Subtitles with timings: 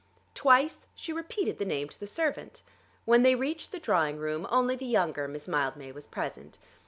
[0.33, 2.63] Twice she repeated the name to the servant.
[3.05, 6.57] When they reached the drawing room only the younger Miss Mildmay was present.